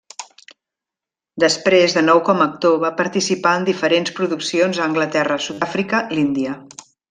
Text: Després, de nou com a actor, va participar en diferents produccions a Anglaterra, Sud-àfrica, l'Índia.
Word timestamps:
Després, 1.43 1.93
de 1.97 2.03
nou 2.07 2.21
com 2.31 2.41
a 2.41 2.43
actor, 2.53 2.79
va 2.85 2.91
participar 3.03 3.53
en 3.59 3.69
diferents 3.69 4.15
produccions 4.21 4.81
a 4.81 4.85
Anglaterra, 4.89 5.39
Sud-àfrica, 5.51 6.05
l'Índia. 6.19 6.57